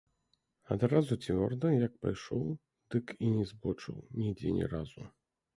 [0.75, 2.49] Адразу цвёрда як пайшоў,
[2.97, 5.03] дык і не збочыў нідзе ні разу.